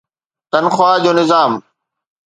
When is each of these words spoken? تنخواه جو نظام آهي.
تنخواه 0.51 0.97
جو 1.03 1.11
نظام 1.19 1.51
آهي. 1.57 1.61